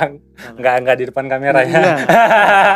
[0.60, 1.72] enggak enggak di depan kamera ya.
[1.72, 1.96] Enggak.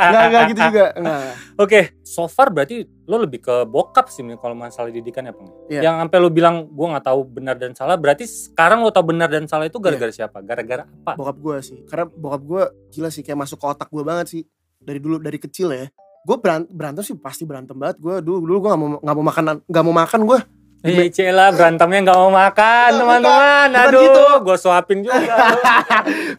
[0.09, 1.21] enggak enggak gitu juga enggak
[1.69, 5.51] Oke, so far berarti lo lebih ke bokap sih kalau masalah didikan ya, Bang.
[5.69, 5.81] Iya.
[5.85, 9.29] Yang sampai lo bilang gua nggak tahu benar dan salah, berarti sekarang lo tahu benar
[9.29, 10.41] dan salah itu gara-gara siapa?
[10.41, 11.13] Gara-gara apa?
[11.19, 12.63] bokap gue sih karena bokap gue
[12.95, 14.43] gila sih kayak masuk ke otak gue banget sih
[14.79, 15.87] dari dulu dari kecil ya
[16.25, 19.25] gue berantem, berantem sih pasti berantem banget gue dulu dulu gue nggak mau nggak mau
[19.27, 20.39] makan nggak mau makan gue
[20.81, 23.69] Eh, Cela berantemnya nggak mau makan, teman-teman.
[23.75, 24.25] Aduh, gitu.
[24.43, 25.19] gue suapin juga.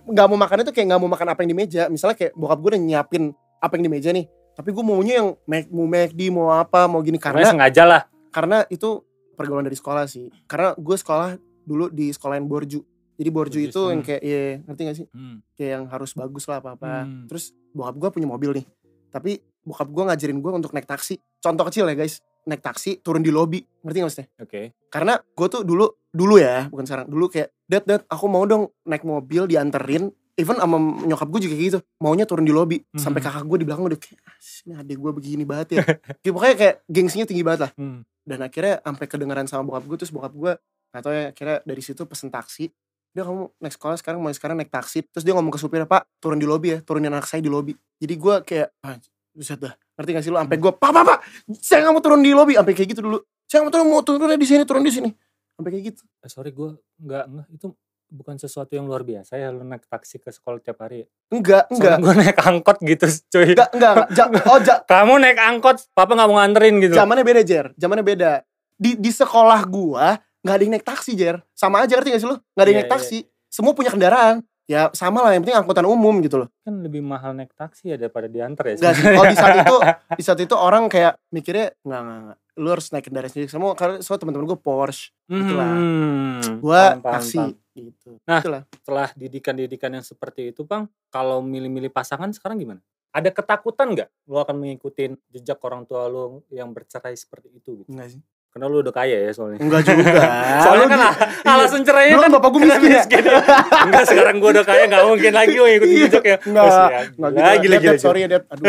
[0.09, 2.57] nggak mau makan itu kayak nggak mau makan apa yang di meja misalnya kayak bokap
[2.57, 3.23] gue udah nyiapin
[3.59, 5.27] apa yang di meja nih tapi gue maunya yang
[5.69, 8.01] mau McD mau apa mau gini Karena karena sengaja lah.
[8.29, 12.81] karena itu pergaulan dari sekolah sih karena gue sekolah dulu di sekolah yang borju
[13.13, 15.37] jadi borju itu yang kayak iya ngerti gak sih Hmm.
[15.53, 17.23] kayak yang harus bagus lah apa apa Hmm.
[17.25, 18.65] terus bokap gue punya mobil nih
[19.09, 23.19] tapi bokap gue ngajarin gue untuk naik taksi contoh kecil ya guys naik taksi turun
[23.19, 24.27] di lobi ngerti gak maksudnya?
[24.39, 24.61] Oke.
[24.87, 28.67] karena gue tuh dulu dulu ya bukan sekarang dulu kayak dad dad aku mau dong
[28.83, 30.09] naik mobil dianterin.
[30.33, 32.95] Even sama nyokap gue juga kayak gitu maunya turun di lobi Mhm.
[32.97, 35.77] sampai kakak gue di belakang udah kayak "Ah, ini adik gue begini banget ya.
[36.23, 37.71] Kayak pokoknya kayak gengsinya tinggi banget lah.
[37.75, 38.01] Hmm.
[38.23, 40.51] dan akhirnya sampai kedengeran sama bokap gue terus bokap gue
[40.89, 42.71] nggak tahu ya akhirnya dari situ pesen taksi.
[43.09, 45.01] Dia kamu naik sekolah sekarang mau sekarang naik taksi.
[45.03, 47.73] Terus dia ngomong ke supirnya pak turun di lobi ya turunin anak saya di lobi
[47.97, 48.95] jadi gue kayak ah,
[49.33, 51.17] buset dah ngerti gak sih lu sampai gue pak pak pak
[51.59, 53.19] saya nggak mau turun di lobi sampai kayak gitu dulu.
[53.43, 55.09] Saya mau turun mau turun di sini turun di sini.
[55.51, 56.01] Sampai kayak gitu.
[56.23, 57.67] Eh, sorry gue nggak nggak itu
[58.09, 61.03] bukan sesuatu yang luar biasa ya lo naik taksi ke sekolah tiap hari.
[61.29, 63.53] enggak enggak gue naik angkot gitu, cuy.
[63.53, 64.07] enggak enggak, enggak.
[64.15, 66.95] Ja- oh ja- Kamu naik angkot, papa nggak mau nganterin gitu.
[66.95, 67.65] zamannya beda jer.
[67.75, 68.31] Zamannya beda.
[68.73, 71.43] Di di sekolah gua nggak ada yang naik taksi jer.
[71.51, 73.17] Sama aja ngerti gak sih lu nggak ada yang Iya, naik taksi.
[73.45, 77.33] Semua punya kendaraan ya sama lah yang penting angkutan umum gitu loh Kan lebih mahal
[77.33, 78.75] naik taksi ya daripada diantar ya.
[78.77, 79.75] Enggak sih, kalau di saat itu
[80.21, 83.71] di saat itu orang kayak mikirnya nggak nggak nggak lu harus naik kendaraan sendiri semua
[83.73, 85.73] karena soal teman-teman gue Porsche itulah.
[85.73, 87.51] Hmm, gue taksi paham.
[87.73, 88.39] gitu Nah.
[88.43, 92.81] itulah Setelah didikan-didikan yang seperti itu, Bang, kalau milih-milih pasangan sekarang gimana?
[93.09, 97.81] Ada ketakutan nggak lo akan mengikutin jejak orang tua lo yang bercerai seperti itu?
[97.81, 97.89] Gitu?
[97.89, 99.61] enggak sih Karena lo udah kaya ya soalnya.
[99.61, 100.09] enggak juga
[100.65, 103.39] Soalnya Lu kan al- alasan cerainya kan bapak gue karena miskin ya?
[103.85, 106.05] Enggak sekarang gue udah kaya nggak mungkin lagi gue ngikutin Iya.
[106.07, 106.37] jejak ya.
[106.41, 106.89] Enggak, enggak
[107.29, 107.61] Gila, gitu.
[107.61, 108.43] gila, Dad, gila, sorry ya, Dad.
[108.49, 108.65] Aduh,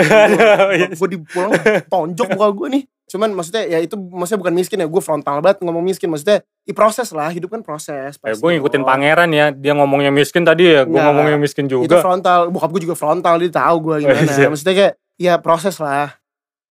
[0.70, 0.86] iya.
[1.00, 1.50] gue dipulang
[1.86, 2.82] tonjok muka gue nih.
[3.10, 6.06] Cuman maksudnya ya itu maksudnya bukan miskin ya, gue frontal banget ngomong miskin.
[6.06, 8.14] Maksudnya i proses lah, hidup kan proses.
[8.14, 11.82] Eh, pasti gue ngikutin pangeran ya, dia ngomongnya miskin tadi ya, gue ngomongnya miskin Itu
[11.82, 11.98] juga.
[11.98, 14.28] frontal, bokap gue juga frontal, dia tahu gue gimana.
[14.28, 14.46] Iya.
[14.46, 16.19] Maksudnya kayak ya proses lah.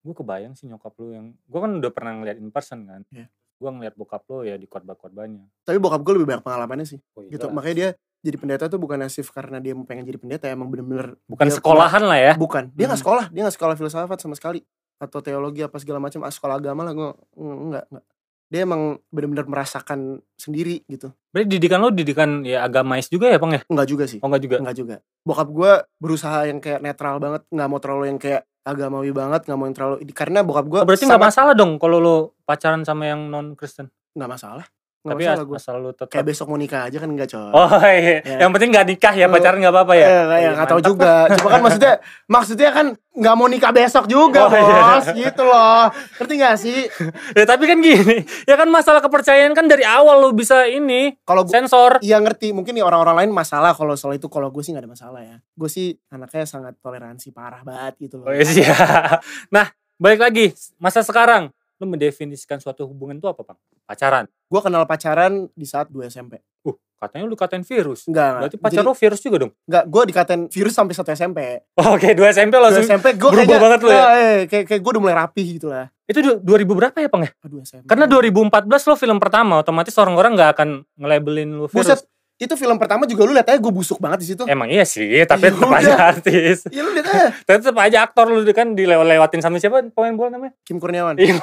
[0.09, 3.05] Gue kebayang sih nyokap lu yang, gue kan udah pernah ngeliat in person kan.
[3.09, 3.29] Iya.
[3.55, 5.45] Gue ngeliat bokap lu ya di khotbah-khotbahnya.
[5.61, 6.97] Tapi bokap gue lebih banyak pengalamannya sih.
[7.13, 7.37] Oh, Gitu.
[7.37, 7.53] iyalah.
[7.53, 11.47] Makanya dia jadi pendeta tuh bukan nasif karena dia pengen jadi pendeta, emang bener-bener Bukan
[11.47, 12.33] sekolahan lah ya.
[12.33, 12.73] Bukan.
[12.73, 13.05] Dia nggak Hmm.
[13.05, 14.65] sekolah, dia nggak sekolah filsafat sama sekali.
[14.99, 18.05] atau teologi apa segala macam ah, sekolah agama lah gue enggak enggak
[18.51, 19.99] dia emang benar-benar merasakan
[20.35, 23.61] sendiri gitu Berarti didikan lo didikan ya agamais juga ya bang ya?
[23.63, 24.55] enggak juga sih Oh enggak juga?
[24.59, 29.09] enggak juga bokap gue berusaha yang kayak netral banget nggak mau terlalu yang kayak agamawi
[29.11, 32.15] banget nggak mau yang terlalu karena bokap gue Oh, berarti nggak masalah dong kalau lo
[32.43, 33.89] pacaran sama yang non Kristen.
[34.13, 34.65] nggak masalah
[34.99, 36.07] nggak Tapi masalah as- gue asal lo tetap.
[36.09, 38.19] kayak besok mau nikah aja kan enggak coy Oh iya.
[38.19, 38.37] Ya.
[38.43, 40.05] Yang penting nggak nikah ya pacaran nggak apa-apa ya.
[40.05, 41.13] Eh, kayak nggak tahu juga.
[41.31, 41.93] Cuma kan maksudnya
[42.35, 44.79] maksudnya kan nggak mau nikah besok juga, Oh, iya.
[44.93, 45.05] Bos.
[45.13, 45.83] Gitu loh.
[46.15, 46.79] Ngerti gak sih?
[47.37, 51.41] Ya tapi kan gini, ya kan masalah kepercayaan kan dari awal lo bisa ini Kalau
[51.41, 51.99] gue sensor.
[51.99, 54.91] Iya ngerti, mungkin nih orang-orang lain masalah kalau soal itu kalau gue sih nggak ada
[54.91, 55.37] masalah ya.
[55.49, 58.27] Gue sih anaknya sangat toleransi parah banget gitu loh.
[58.27, 58.75] Oh iya ya.
[59.49, 63.57] Nah, balik lagi masa sekarang lo mendefinisikan suatu hubungan itu apa bang?
[63.87, 64.25] Pacaran.
[64.45, 66.43] Gue kenal pacaran di saat 2 SMP.
[66.61, 68.03] Uh, katanya lu dikatain virus.
[68.05, 68.39] Enggak, enggak.
[68.43, 69.51] Berarti pacar Jadi, lo virus juga dong?
[69.63, 71.39] enggak, gue dikatain virus sampai 1 SMP.
[71.79, 72.83] Oh, Oke, dua SMP 2 langsung.
[72.83, 74.03] SMP gue berubah kayaknya, banget lu ya?
[74.11, 75.87] Eh, kayak, kayak gue udah mulai rapi gitu lah.
[76.03, 77.31] Itu du- 2000 berapa ya bang ya?
[77.47, 77.87] Aduh SMP.
[77.87, 81.95] Karena 2014 lo film pertama, otomatis orang-orang nggak akan nge-labelin lu virus.
[81.95, 81.99] Buset,
[82.39, 84.47] itu film pertama juga lu liat aja gue busuk banget di situ.
[84.47, 86.63] Emang iya sih, tapi Ya tetap aja artis.
[86.71, 87.27] Iya lu liat aja.
[87.45, 90.55] Tapi tetap aja aktor lu kan dilewatin sama siapa pemain bola namanya?
[90.63, 91.19] Kim Kurniawan.
[91.19, 91.35] Iya.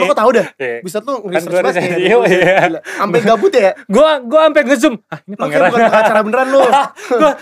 [0.00, 0.48] Lu kok tau dah?
[0.80, 1.96] Bisa tuh Kan nge-research banget ya.
[2.00, 2.80] iya, iya.
[2.96, 3.76] Sampai gabut ya.
[3.92, 4.94] Gua gua sampai ngezoom.
[5.12, 5.68] Ah, ini Lu pangeran.
[5.68, 6.60] bukan pengacara beneran lu.
[7.20, 7.32] gua,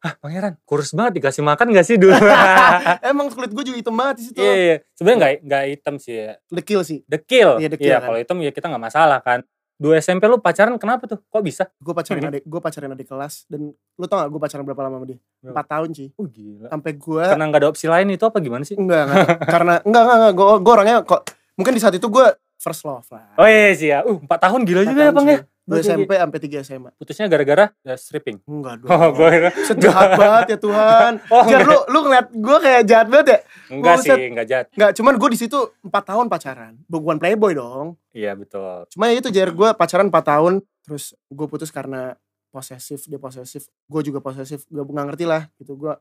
[0.00, 2.16] ah, pangeran, kurus banget dikasih makan gak sih dulu?
[3.12, 4.40] Emang kulit gue juga hitam banget di situ.
[4.40, 4.76] Iya, iya.
[4.96, 6.32] Sebenarnya nggak nggak hitam sih ya.
[6.48, 6.98] Dekil sih.
[7.04, 7.60] Dekil.
[7.60, 8.06] Iya, dekil Iya, kan.
[8.08, 9.44] kalau hitam ya kita nggak masalah kan.
[9.78, 11.22] Dua SMP lu pacaran kenapa tuh?
[11.24, 11.70] Kok bisa?
[11.78, 12.30] Gue pacaran Hmm.
[12.34, 15.18] adik, gue pacaran adik kelas dan lu tau gak gue pacaran berapa lama sama dia?
[15.40, 16.08] Empat tahun sih.
[16.14, 16.66] Oh gila.
[16.66, 18.74] Sampai gue Karena nggak ada opsi lain itu apa gimana sih?
[18.74, 20.34] enggak, enggak karena enggak enggak, enggak.
[20.58, 21.22] Gue orangnya kok
[21.54, 22.26] mungkin di saat itu gue
[22.58, 23.32] first love lah.
[23.38, 24.02] Oh iya sih ya.
[24.02, 25.40] Uh, 4 tahun gila juga ya bang ya.
[25.68, 26.90] Dua SMP sampai tiga SMA.
[26.96, 28.40] Putusnya gara-gara ya, stripping.
[28.48, 28.88] Enggak dong.
[28.88, 31.12] Oh, gue Sejahat banget ya Tuhan.
[31.28, 33.38] Oh, Jar, lu lu ngeliat gue kayak jahat banget ya?
[33.68, 34.16] enggak Buset.
[34.16, 34.66] sih, enggak jahat.
[34.72, 36.72] Enggak, cuman gue di situ empat tahun pacaran.
[36.88, 38.00] Bukan playboy dong.
[38.10, 38.88] Iya betul.
[38.88, 40.54] Cuma ya itu Jar, gue pacaran 4 tahun.
[40.88, 42.16] Terus gue putus karena
[42.48, 43.68] posesif, dia posesif.
[43.84, 45.76] Gue juga posesif, gue nggak ngerti lah gitu.
[45.76, 45.92] Gue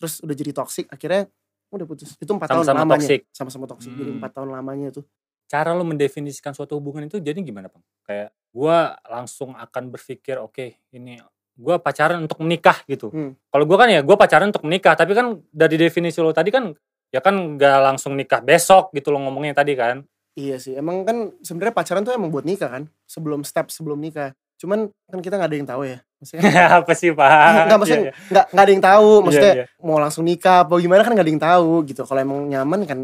[0.00, 0.88] terus udah jadi toxic.
[0.88, 1.28] Akhirnya
[1.68, 2.16] udah putus.
[2.16, 2.96] Itu empat tahun Sama-sama lamanya.
[2.96, 3.20] toxic.
[3.28, 3.92] Sama-sama toxic.
[3.92, 4.18] Jadi Hmm.
[4.24, 5.04] empat tahun lamanya itu.
[5.52, 7.84] Cara lu mendefinisikan suatu hubungan itu jadi gimana bang?
[8.08, 11.20] Kayak gua langsung akan berpikir oke ini
[11.52, 13.12] gua pacaran untuk menikah gitu.
[13.12, 13.36] Hmm.
[13.52, 16.72] Kalau gua kan ya gua pacaran untuk menikah, tapi kan dari definisi lo tadi kan
[17.12, 20.00] ya kan nggak langsung nikah besok gitu lo ngomongnya tadi kan.
[20.32, 20.72] Iya sih.
[20.72, 22.88] Emang kan sebenarnya pacaran tuh emang buat nikah kan.
[23.04, 24.32] Sebelum step sebelum nikah.
[24.56, 26.00] Cuman kan kita nggak ada yang tahu ya.
[26.16, 26.40] Maksudnya
[26.80, 27.28] apa sih pak?
[27.68, 29.08] Enggak maksudnya Iya, nggak nggak ada yang tahu.
[29.12, 29.20] iya.
[29.28, 29.84] Maksudnya Iya, iya.
[29.84, 32.00] mau langsung nikah apa gimana kan nggak ada yang tahu gitu.
[32.08, 32.98] Kalau emang nyaman kan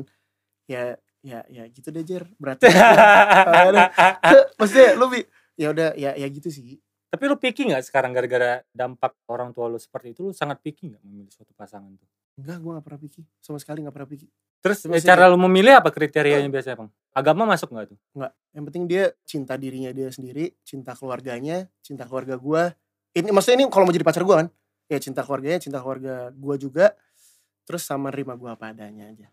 [0.65, 0.97] ya
[1.29, 2.25] ya ya gitu deh Jer.
[2.41, 2.65] Berarti
[4.59, 5.21] maksudnya lu bi
[5.61, 6.81] ya udah ya ya gitu sih.
[7.09, 10.93] Tapi lu picky nggak sekarang gara-gara dampak orang tua lu seperti itu lu sangat picky
[10.93, 12.09] nggak memilih suatu pasangan tuh?
[12.39, 13.23] Enggak, gue gak pernah pikir.
[13.43, 14.29] Sama sekali gak pernah pikir.
[14.63, 16.91] Terus Maksudnya- cara lu memilih apa kriterianya biasanya bang?
[17.11, 17.99] Agama masuk nggak tuh?
[18.15, 18.33] Enggak.
[18.55, 22.63] Yang penting dia cinta dirinya dia sendiri, cinta keluarganya, cinta keluarga gue.
[23.19, 24.49] Ini maksudnya ini kalau mau jadi pacar gue kan,
[24.87, 26.95] ya cinta keluarganya, cinta keluarga gue juga.
[27.67, 29.27] Terus sama nerima gue apa adanya aja.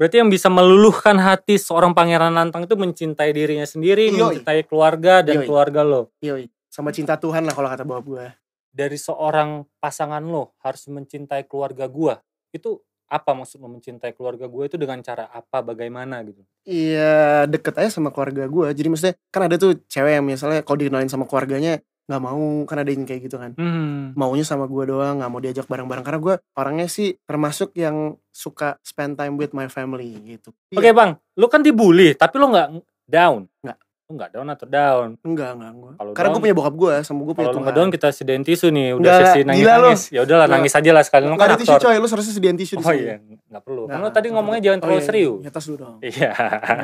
[0.00, 4.16] Berarti yang bisa meluluhkan hati seorang pangeran lantang itu mencintai dirinya sendiri, Yoi.
[4.16, 5.44] mencintai keluarga dan Yoi.
[5.44, 6.08] keluarga lo.
[6.24, 6.48] Yoi.
[6.72, 8.24] Sama cinta Tuhan lah kalau kata bapak gue.
[8.72, 12.16] Dari seorang pasangan lo harus mencintai keluarga gua.
[12.48, 12.80] Itu
[13.12, 16.40] apa maksud lo mencintai keluarga gua itu dengan cara apa, bagaimana gitu?
[16.64, 18.72] Iya deket aja sama keluarga gue.
[18.72, 21.76] Jadi maksudnya kan ada tuh cewek yang misalnya kalau dikenalin sama keluarganya
[22.08, 23.52] nggak mau kan ada yang kayak gitu kan.
[23.58, 24.16] Hmm.
[24.16, 28.78] Maunya sama gue doang, nggak mau diajak bareng-bareng karena gue orangnya sih termasuk yang suka
[28.86, 30.54] spend time with my family gitu.
[30.74, 32.68] Oke bang, lu kan dibully, tapi lo nggak
[33.10, 33.50] down.
[33.62, 33.78] Nggak.
[34.10, 35.08] Lu nggak down atau down?
[35.22, 35.94] Enggak, enggak, enggak.
[35.94, 38.42] Kalau Karena gue punya bokap gue sama gue punya Kalau lu nggak down kita sediain
[38.42, 39.82] tisu nih, udah Nggak, sesi nangis gila lu.
[39.86, 40.02] nangis.
[40.10, 40.56] Ya udahlah Nggak.
[40.58, 41.86] nangis aja lah sekalian lu Nggak kan ada tisu aktor.
[41.86, 42.98] coy, lu seharusnya sediain tisu di Oh sini.
[43.00, 43.82] iya, nggak perlu.
[43.82, 45.38] Kan Nggak, lo tadi ngomongnya jangan Oh terlalu iya, serius.
[45.38, 45.96] Di atas dulu dong.
[46.02, 46.30] Iya.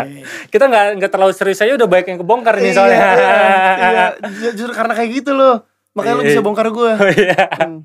[0.07, 0.25] Iya.
[0.47, 2.95] Kita nggak nggak terlalu serius aja udah banyak yang kebongkar nih Iya, soalnya.
[2.95, 3.11] iya,
[3.91, 4.07] iya.
[4.33, 5.57] Ju- Justru karena kayak gitu loh.
[5.93, 6.31] Makanya lu Iya.
[6.31, 6.91] bisa bongkar gue.
[6.95, 7.43] Oh iya.
[7.59, 7.81] Hmm.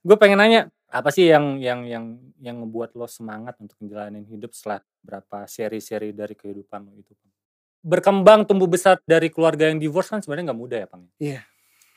[0.00, 2.04] Gue pengen nanya apa sih yang yang yang
[2.38, 7.10] yang ngebuat lo semangat untuk menjalani hidup setelah berapa seri-seri dari kehidupan lo itu?
[7.86, 11.06] Berkembang tumbuh besar dari keluarga yang divorce kan sebenarnya nggak mudah ya, Pang?
[11.22, 11.46] Iya.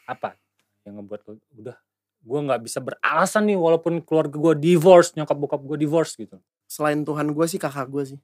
[0.06, 0.38] Apa
[0.86, 1.78] yang ngebuat lo udah
[2.20, 6.38] gue nggak bisa beralasan nih walaupun keluarga gue divorce, nyokap bokap gue divorce gitu.
[6.70, 8.20] Selain Tuhan gue sih kakak gue sih.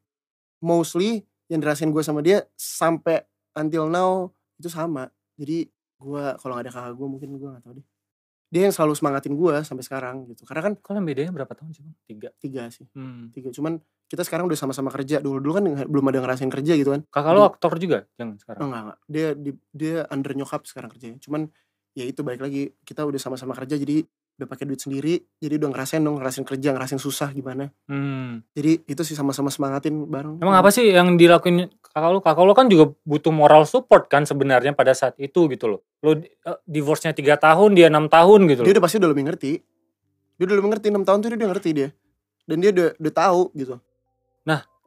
[0.61, 3.25] Mostly yang dirasain gue sama dia sampai
[3.57, 4.29] until now
[4.61, 5.09] itu sama.
[5.39, 7.87] Jadi gue kalau gak ada kakak gue mungkin gue gak tahu deh.
[8.55, 10.47] Dia yang selalu semangatin gue sampai sekarang gitu.
[10.47, 11.95] Karena kan Kalau bedanya berapa tahun sih, Bang?
[12.07, 12.29] Tiga.
[12.39, 12.87] tiga sih.
[12.95, 13.27] Hmm.
[13.35, 13.51] Tiga.
[13.51, 15.19] Cuman kita sekarang udah sama-sama kerja.
[15.19, 17.03] Dulu-dulu kan belum ada ngerasain kerja gitu kan.
[17.11, 18.07] Kakak lo aktor juga?
[18.15, 18.61] Jangan sekarang.
[18.63, 18.99] Enggak, enggak.
[19.11, 21.19] Dia di, dia under nyokap sekarang kerjanya.
[21.19, 21.51] Cuman
[21.91, 25.69] ya itu balik lagi kita udah sama-sama kerja jadi udah pakai duit sendiri jadi udah
[25.71, 28.43] ngerasain dong ngerasain kerja ngerasain susah gimana Hmm.
[28.51, 32.19] jadi itu sih sama-sama semangatin bareng Emang apa sih yang dilakuin kakak lu?
[32.19, 35.79] Kakak lu kan juga butuh moral support kan sebenarnya pada saat itu gitu loh.
[36.03, 38.75] Lu eh, divorce-nya 3 tahun, dia enam tahun gitu dia loh.
[38.75, 39.51] udah pasti udah lebih ngerti
[40.35, 41.89] dia udah lebih ngerti 6 tahun tuh dia udah ngerti dia
[42.43, 43.75] dan dia udah udah tahu gitu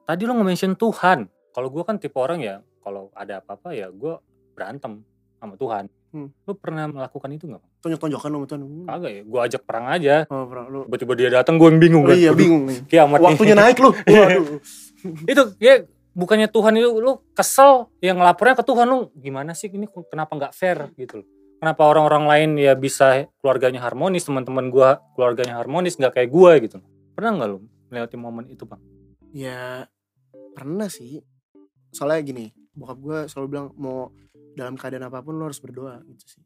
[0.08, 1.28] Tadi lu nge-mention Tuhan.
[1.52, 4.24] Kalau gua kan tipe orang ya, kalau ada apa-apa ya gua
[4.56, 5.04] berantem
[5.36, 5.84] sama Tuhan.
[6.16, 6.32] Hmm.
[6.48, 7.60] Lu pernah melakukan itu nggak?
[7.78, 8.62] Tonjok-tonjokan sama Tuhan.
[8.86, 10.14] Kagak ya, gua ajak perang aja.
[10.30, 10.80] oh, bro, lu.
[10.90, 12.16] Tiba-tiba dia datang gua yang bingung oh, kan.
[12.18, 12.78] iya Waduh, bingung nih.
[12.90, 13.26] Kiamat nih.
[13.30, 13.90] waktunya naik lu.
[14.06, 14.58] Waduh.
[15.30, 15.74] Itu ya
[16.12, 19.86] bukannya Tuhan itu lu kesel yang ngelapornya ke Tuhan lu gimana sih ini?
[20.10, 20.90] Kenapa nggak fair?
[20.98, 21.26] Gitu loh.
[21.58, 26.78] Kenapa orang-orang lain ya bisa keluarganya harmonis teman-teman gua keluarganya harmonis nggak kayak gua gitu
[27.18, 27.58] pernah nggak lu
[27.90, 28.78] melewati momen itu bang?
[29.34, 29.90] Ya
[30.54, 31.18] pernah sih.
[31.90, 34.12] Soalnya gini, bokap gue selalu bilang mau
[34.54, 36.42] dalam keadaan apa pun lo harus berdoa gitu sih.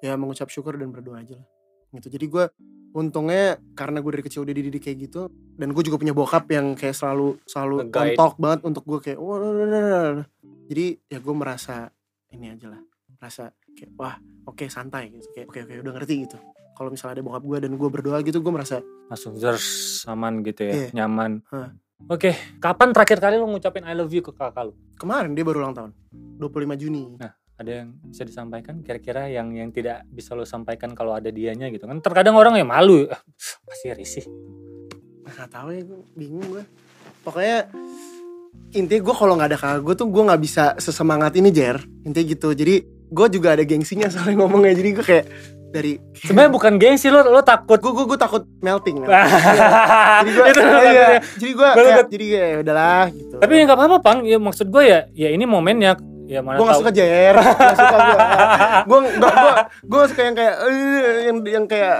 [0.00, 1.46] Ya mengucap syukur dan berdoa aja lah.
[1.90, 2.08] Gitu.
[2.08, 2.44] Jadi gue
[2.90, 6.74] untungnya karena gue dari kecil udah dididik kayak gitu dan gue juga punya bokap yang
[6.74, 10.26] kayak selalu selalu kontok banget untuk gue kayak wah nah, nah, nah, nah, nah."
[10.66, 11.86] jadi ya gue merasa
[12.34, 12.82] ini aja lah
[13.14, 16.36] merasa kayak wah oke santai gitu kayak oke oke udah ngerti gitu
[16.74, 20.66] kalau misalnya ada bokap gue dan gue berdoa gitu gue merasa langsung zers aman gitu
[20.66, 20.88] ya Iya.
[21.04, 21.70] nyaman Hah.
[22.10, 25.62] oke kapan terakhir kali lu ngucapin I love you ke kakak lu kemarin dia baru
[25.62, 25.90] ulang tahun
[26.42, 27.02] 25 Juni
[27.60, 28.80] ada yang bisa disampaikan?
[28.80, 32.00] Kira-kira yang yang tidak bisa lo sampaikan kalau ada dianya gitu kan?
[32.00, 33.20] Terkadang orang ya malu "Ah,
[33.68, 34.24] pasti risih.
[35.22, 36.64] Nggak tahu ya gue bingung gue
[37.20, 37.68] pokoknya
[38.72, 41.76] intinya gue kalau nggak ada kakak gue tuh gue nggak bisa sesemangat ini jer.
[42.02, 42.48] Intinya gitu.
[42.50, 44.72] Jadi gue juga ada gengsinya soalnya ngomongnya.
[44.72, 45.26] Jadi gue kayak
[45.70, 45.92] dari
[46.26, 47.76] sebenarnya bukan gengsi lo lo takut.
[47.76, 49.20] Gue gue gue takut melting melting.
[49.20, 51.08] jadi gue Itu takutnya.
[51.36, 53.36] jadi gue kayak jadi kayak udahlah gitu.
[53.36, 54.18] Tapi ya nggak apa-apa, Pang.
[54.24, 56.08] Ya maksud gue ya, ya ini momennya.
[56.30, 58.18] Ya mana gue gak suka jer gak suka gue
[58.86, 61.96] gue gue gue suka yang kayak eh, yang yang kayak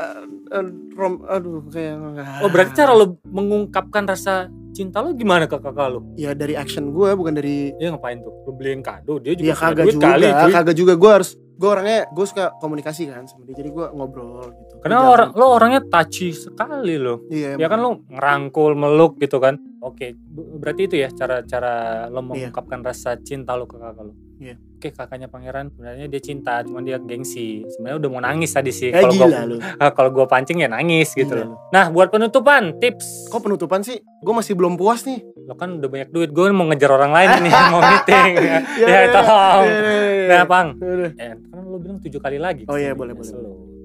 [0.55, 1.95] eh, rom aduh kayak
[2.39, 6.07] Oh berarti cara lo mengungkapkan rasa cinta lo gimana ke kakak lo?
[6.15, 8.31] ya dari action gue bukan dari Ya ngapain tuh?
[8.47, 10.27] Lo beliin kado, dia juga punya kagak duit juga, kali.
[10.31, 10.53] cuy.
[10.55, 10.93] kagak juga.
[10.95, 13.53] Gue harus, gue orangnya, gue suka komunikasi kan sama dia.
[13.61, 14.81] Jadi gue ngobrol gitu.
[14.81, 15.13] Karena Jalan.
[15.13, 17.29] orang lo orangnya touchy sekali lo.
[17.29, 19.61] iya, Ya kan lo ngerangkul, meluk gitu kan.
[19.85, 24.17] Oke, berarti itu ya cara-cara lo mengungkapkan rasa cinta lo ke kakak lo.
[24.41, 24.57] Iya.
[24.81, 27.61] Oke, kakaknya pangeran sebenarnya dia cinta, cuman dia gengsi.
[27.69, 28.89] Sebenarnya udah mau nangis tadi sih.
[28.89, 29.57] Eh Kalau gua lu.
[30.01, 31.61] kalau gua pancing ya nangis gitu Gila loh.
[31.69, 33.29] Nah, buat penutupan, tips.
[33.29, 34.01] Kok penutupan sih?
[34.01, 35.21] Gue masih belum puas nih.
[35.45, 38.33] Lo kan udah banyak duit, gue mau ngejar orang lain nih, mau meeting.
[38.41, 39.65] Iya, ya, iya, tolong.
[39.69, 40.29] iya, iya, iya.
[40.33, 40.69] Nah, Pang.
[40.81, 42.65] Eh, kan lo bilang tujuh kali lagi.
[42.65, 43.33] Oh iya, boleh, boleh.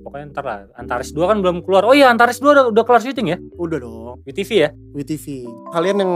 [0.07, 0.59] Pokoknya ntar lah.
[0.79, 1.83] Antares 2 kan belum keluar.
[1.83, 3.37] Oh iya, Antares 2 udah, udah kelar syuting ya?
[3.59, 4.23] Udah dong.
[4.23, 4.69] WTV ya?
[4.95, 5.43] WTV.
[5.75, 6.13] Kalian yang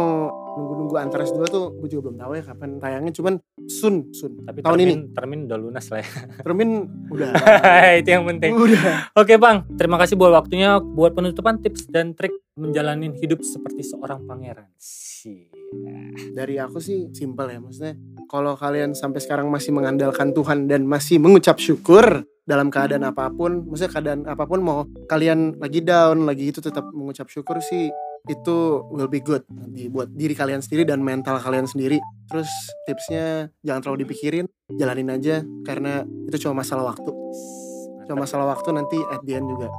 [0.57, 3.13] nunggu-nunggu Antares 2 tuh gue juga belum tahu ya kapan tayangnya.
[3.13, 3.33] Cuman
[3.69, 4.41] soon, soon.
[4.47, 5.13] Tapi Tahun termin, ini.
[5.13, 6.09] termin udah lunas lah ya.
[6.41, 6.69] Termin
[7.11, 7.29] udah.
[8.01, 8.51] Itu yang penting.
[8.55, 9.13] udah.
[9.13, 10.81] Oke Bang, terima kasih buat waktunya.
[10.81, 14.67] Buat penutupan tips dan trik menjalani hidup seperti seorang pangeran.
[14.75, 15.47] Sih.
[16.33, 17.93] Dari aku sih simpel ya maksudnya.
[18.25, 23.69] Kalau kalian sampai sekarang masih mengandalkan Tuhan dan masih mengucap syukur dalam keadaan apa pun,
[23.69, 27.93] maksudnya keadaan apa pun mau kalian lagi down, lagi itu tetap mengucap syukur sih
[28.27, 28.57] itu
[28.89, 32.01] will be good nanti buat diri kalian sendiri dan mental kalian sendiri.
[32.27, 32.49] Terus
[32.83, 37.09] tipsnya jangan terlalu dipikirin, jalanin aja karena itu cuma masalah waktu.
[38.05, 39.69] Cuma masalah waktu nanti at the end juga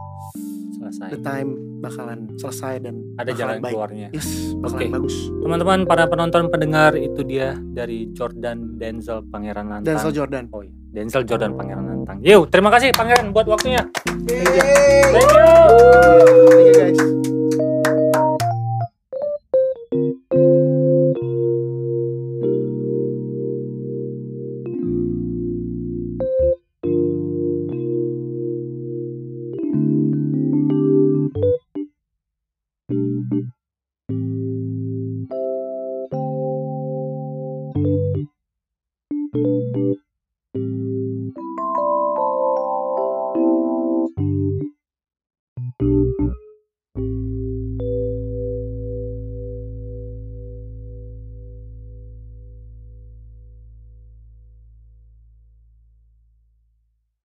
[0.80, 1.08] Selesai.
[1.12, 1.50] the time
[1.80, 3.74] bakalan selesai dan Ada jalan baik.
[3.74, 4.08] keluarnya.
[4.12, 4.94] Yes, bakalan Oke.
[4.94, 5.16] bagus.
[5.40, 9.86] Teman-teman, para penonton pendengar itu dia dari Jordan Denzel Pangeran Lantang.
[9.86, 10.44] Denzel Jordan.
[10.50, 12.18] Oh iya, Denzel Jordan Pangeran Lantang.
[12.20, 13.82] Yuk, terima kasih Pangeran buat waktunya.
[14.26, 15.10] Yeay.
[15.10, 15.48] Thank you.
[16.50, 16.98] Thank you guys.